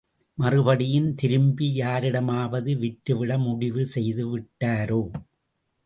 மறுபடியும் 0.37 1.15
திருப்பி 1.15 1.73
யாரிடமாவது 1.75 2.73
விற்றுவிட 2.77 3.37
முடிவுசெய்து 3.37 4.25
விட்டாரோ? 4.31 5.01